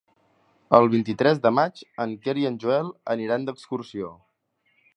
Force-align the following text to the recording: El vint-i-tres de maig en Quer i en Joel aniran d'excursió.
El 0.77 0.87
vint-i-tres 0.93 1.41
de 1.43 1.51
maig 1.57 1.83
en 2.05 2.15
Quer 2.23 2.35
i 2.45 2.47
en 2.51 2.57
Joel 2.63 2.91
aniran 3.17 3.47
d'excursió. 3.51 4.11